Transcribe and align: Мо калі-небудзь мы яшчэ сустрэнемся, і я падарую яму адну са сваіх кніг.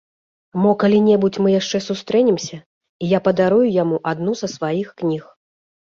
Мо 0.61 0.69
калі-небудзь 0.83 1.39
мы 1.47 1.51
яшчэ 1.55 1.81
сустрэнемся, 1.89 2.57
і 3.03 3.11
я 3.11 3.19
падарую 3.27 3.63
яму 3.83 3.97
адну 4.13 4.33
са 4.41 4.47
сваіх 4.55 4.87
кніг. 5.03 5.23